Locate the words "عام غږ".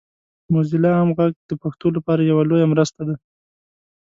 0.97-1.33